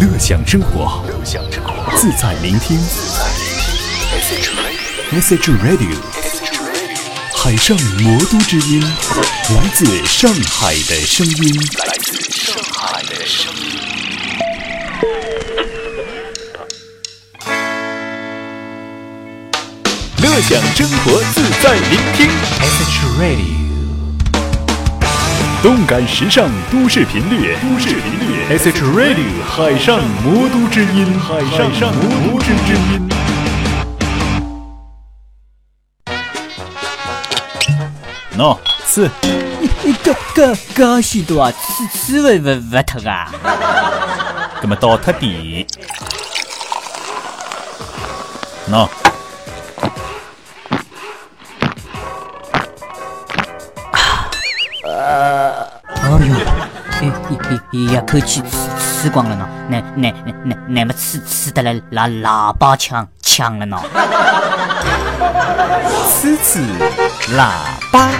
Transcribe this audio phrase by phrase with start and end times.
[0.00, 1.04] 乐享生活，
[1.94, 2.80] 自在聆听。
[5.12, 5.94] Message Radio，
[7.36, 11.54] 海上魔都之音，来自上海的声音。
[11.86, 13.78] 来自上海的声音。
[20.22, 22.26] 乐享生活，自在聆听。
[22.58, 23.69] Message Radio。
[25.62, 31.38] 动感时尚都市频率，都市频率，SH Radio 海上魔都之音，海
[31.78, 33.10] 上魔都之音。
[38.38, 39.10] 喏，吃。
[39.82, 43.30] 你高高高许多啊，吃吃不不不脱啊。
[44.62, 45.66] 那么倒脱点。
[48.70, 48.88] 喏。
[57.88, 58.58] 一口气吃
[59.02, 63.78] 吃光了呢，那那那那那么吃吃的来拿喇叭枪枪了呢？
[66.12, 66.60] 吃吃
[67.36, 67.48] 喇
[67.90, 68.10] 叭。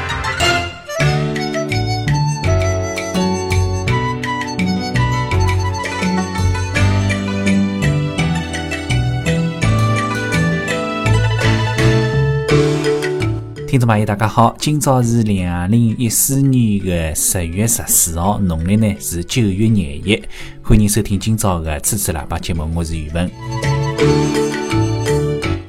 [13.70, 14.52] 听众朋友，大家好！
[14.58, 20.20] 今朝是两零一四年的十月十四号，农历呢是九月廿一。
[20.60, 23.30] 欢迎收听今朝的支持喇叭节目，我是宇文。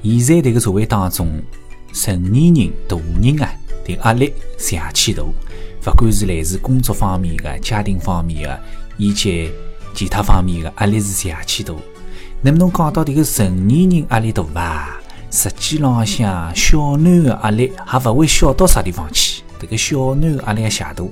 [0.01, 1.39] 现在这个社会当中，
[1.93, 3.53] 成年人、大人啊，
[3.85, 5.21] 的压力邪气大，
[5.83, 8.59] 不管是来自工作方面的、家庭方面的，
[8.97, 9.51] 以及
[9.93, 11.71] 其他方面的压力是邪气大。
[12.41, 15.00] 那么侬讲到这个成年人压力大伐？
[15.31, 19.41] 实际浪向，小囡的压力还勿会小到啥地方去。
[19.57, 21.05] 这个小囡压力邪大，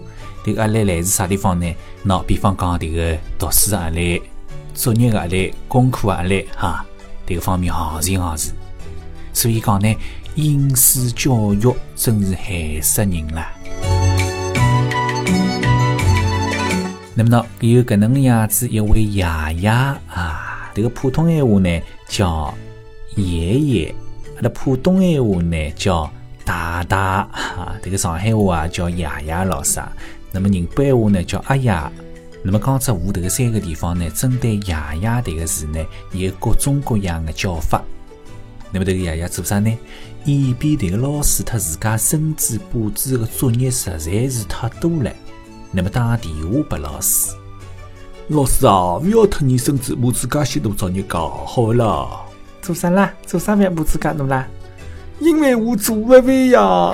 [0.43, 1.73] 这个压力来自啥地方呢？
[2.05, 4.21] 喏，比方讲这个读书压力、
[4.73, 6.85] 作业压力、功课压力，哈，
[7.25, 8.51] 这个方面行情行事。
[9.31, 9.95] 所以讲呢，
[10.35, 13.47] 应试教育真是害死人了。
[17.15, 19.25] 那么呢，有搿能样子一位爷
[19.59, 22.53] 爷啊，这个普通闲话呢叫
[23.15, 23.95] 爷爷。
[24.39, 26.09] 阿拉普通闲话呢叫
[26.45, 29.91] 大大哈，这个上海话啊叫爷爷老啥。
[30.31, 31.73] 那么宁波闲话呢叫阿爷。
[32.41, 37.83] 那么江浙沪这个三个地方呢，针对爷爷这个字呢，有各种各样的叫法。
[38.71, 39.77] 那么这个爷爷做啥呢？
[40.23, 45.11] 以便这个老师他自家孙子布置的作业实在是太多了，
[45.69, 47.35] 那么打电话给老师，
[48.29, 52.28] 老师啊，不要特你孙子布置介许多作业搞好了。
[52.69, 53.11] 做啥啦？
[53.25, 54.47] 做啥要布置介多啦？
[55.19, 56.93] 因为我做不会呀。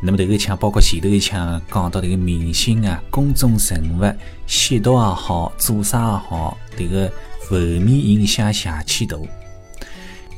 [0.00, 4.10] 那么这个腔包括前头一腔讲到这个明星啊、公众人物
[4.46, 9.18] 吸毒也好、做啥也好，这个负面影响邪气大。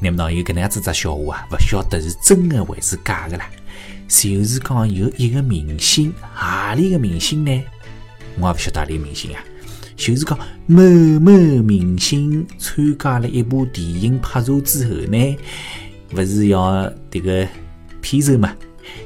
[0.01, 3.45] 那么呢有搿能样子只笑话啊，勿晓得是真的还是假的啦？
[4.09, 7.63] 就是讲有一个明星，何里个明星呢？
[8.41, 9.41] 我也勿晓得何里个明星啊。
[9.99, 10.81] 就是讲某
[11.21, 11.33] 某
[11.63, 15.37] 明星参加了一部电影拍摄之后呢，
[16.11, 17.45] 不是要这个
[18.01, 18.55] 片酬嘛？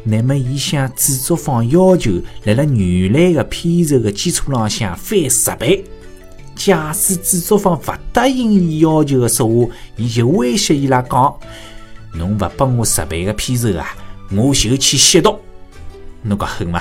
[0.04, 2.12] 那么，伊向制作方要求，
[2.44, 5.82] 辣辣原来的片酬的基础浪向翻十倍。
[6.54, 11.34] 假使制作方不答应伊要求的说话，伊就威胁伊拉讲
[12.14, 13.97] ：“侬不拨我十倍的片酬啊，
[14.31, 15.38] 我就去吸毒。”
[16.22, 16.81] 侬讲狠吗？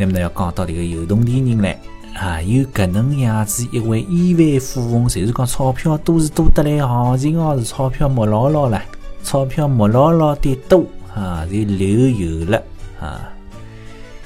[0.00, 1.78] 那么呢，要讲到这个有动的人嘞，
[2.14, 8.82] 啊，有搿能样子一位亿万富翁，就是讲钞票多是多得来，行情哦是钞票没牢牢了，
[9.22, 12.62] 钞票没牢牢的多啊，就流油了
[12.98, 13.28] 啊。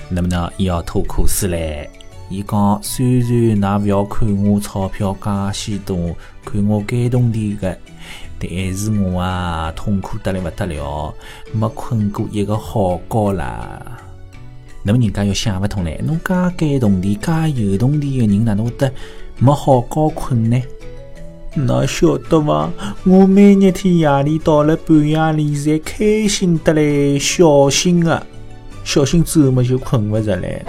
[0.09, 1.91] 那么呢，伊要吐苦水嘞，
[2.29, 6.15] 伊讲虽然㑚勿要看我钞票介许多，
[6.45, 7.77] 看我该动的个，
[8.39, 11.13] 但是我啊痛苦得来勿得了，
[11.53, 13.94] 没困过一个好觉啦。
[14.87, 18.93] 那么人家又想不通嘞，侬介感动的、介有动的个人，哪能会得
[19.39, 20.63] 没好觉困呢？
[21.55, 22.71] 哪晓得伐？
[23.05, 28.23] 我每日天夜里到了半夜里，侪开心得来，小心啊，
[28.85, 30.63] 小心之后么就困勿着嘞。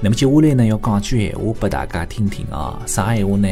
[0.00, 3.48] 那么接下来呢，要讲句闲话拨大家听听啊，啥闲话呢？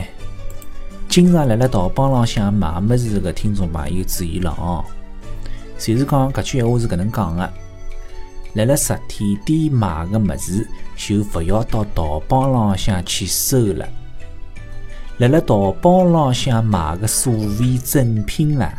[1.13, 4.83] 经常辣辣淘宝浪向买么子个听众朋友注意了哦，
[5.79, 7.53] 就是讲搿句闲话是搿能讲个，
[8.55, 10.67] 辣辣实体店买个么子
[10.97, 13.87] 就勿要到淘宝浪向去搜了，
[15.19, 17.31] 辣辣淘宝浪向买个所
[17.61, 18.73] 谓正品啦，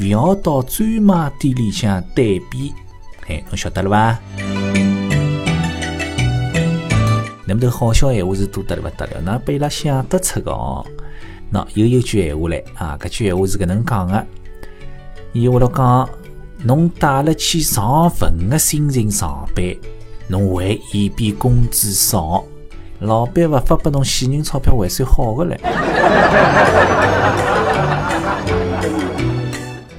[0.00, 2.74] 勿要到专卖店里向对比。
[3.24, 4.18] 嘿，侬晓得了伐？
[7.46, 10.84] 那么头好笑闲话是多得了勿得了，那被伊拉想得出个哦。
[11.52, 14.26] 喏，又有句闲话唻啊，搿句闲话是搿能讲个，
[15.32, 16.08] 伊话了讲，
[16.64, 19.64] 侬带了去上坟个心情上班，
[20.28, 22.44] 侬还嫌比工资少，
[23.00, 25.56] 老板勿发拨侬喜人钞票还算好个唻。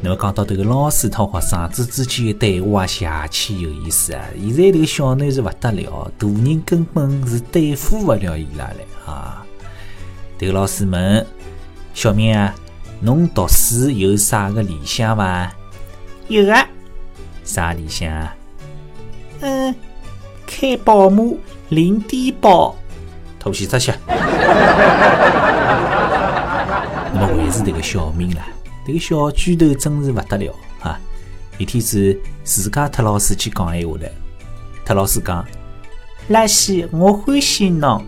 [0.02, 4.24] 那么讲到迭个老师和学生子之间的对话，邪气有意思啊！
[4.40, 9.46] 现在迭个小囡是勿得了，大人根本是对付勿了伊拉唻啊！
[10.40, 11.28] 迭个老师问
[12.00, 12.56] 小明啊，
[13.02, 15.52] 侬读书有啥个理想伐？
[16.30, 16.66] 有啊，
[17.44, 18.34] 啥理想啊？
[19.42, 19.76] 嗯，
[20.48, 21.36] 开宝马，
[21.68, 22.74] 领低保，
[23.38, 23.92] 吐西出去。
[24.08, 24.16] 那
[27.20, 28.48] 么还是迭个小明啦。
[28.88, 30.98] 这个小巨头真是勿得了哈！
[31.58, 34.10] 一天子自家特老师去讲闲话了，
[34.86, 35.46] 特老师讲
[36.30, 38.02] ：“老师，我欢喜侬，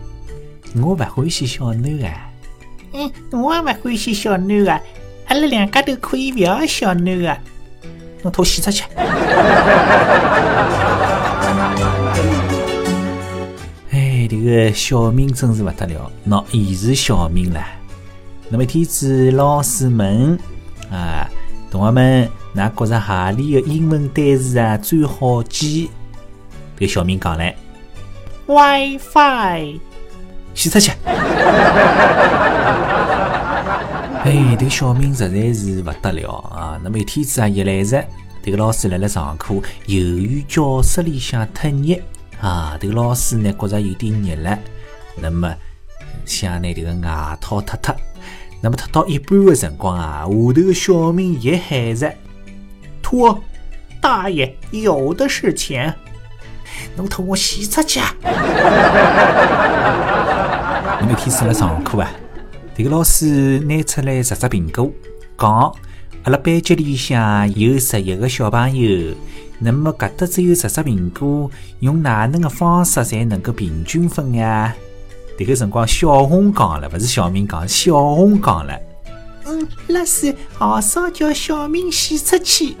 [0.76, 2.28] 我勿欢喜小囡啊。
[2.92, 4.80] ”“嗯，我也勿欢喜小囡啊，
[5.26, 7.38] 阿拉两家头可以勿要小囡啊。
[8.22, 8.84] ”“侬拖戏出去！”
[13.90, 17.64] 哎，这个小明真是勿得了，喏，现是小明了。
[18.48, 20.38] 那么一天子老师问。
[20.90, 21.26] 啊，
[21.70, 25.88] 同学们，㑚觉着何里个英文单词啊最好记？
[26.76, 27.56] 这个小明讲嘞
[28.46, 29.80] ，WiFi，
[30.54, 30.92] 洗出去。
[34.24, 36.80] 哎，这个小明实在是勿得了啊！
[36.82, 38.04] 那么一天子啊，一来着，
[38.40, 39.54] 这个老师来了上课，
[39.86, 41.96] 由于教室里向太热
[42.40, 44.56] 啊，这个老师呢觉着有点热了，
[45.16, 45.52] 那么
[46.24, 47.94] 想拿这个外套脱脱。
[48.60, 52.14] 那么脱到一半的辰光啊，下头个小明一喊着
[53.02, 53.42] ：“脱，
[54.00, 55.92] 大爷有的是钱，
[56.96, 58.00] 侬脱我洗出去！”
[61.00, 62.10] 那么天是辣上课啊，
[62.76, 64.90] 这个老师拿出来十只苹果，
[65.36, 65.50] 讲
[66.24, 69.14] ：“阿拉班级里向有十一个小朋友，
[69.58, 74.74] 那么搿搭只有十只苹果，用哪能个方式才能够平均分呀？”
[75.38, 78.78] 这个辰光，小红讲了，不是小明讲，小红讲了。
[79.44, 82.76] 嗯，老师，好少叫小明洗出去。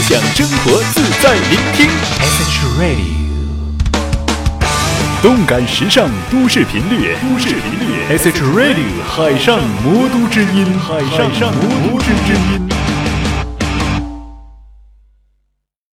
[0.00, 1.86] 乐享生活，自在聆听。
[2.20, 3.12] S H Radio，
[5.20, 8.06] 动感时尚都市频率，都市频率。
[8.08, 11.00] S H Radio，海上魔都之音，海
[11.38, 12.69] 上魔都之音。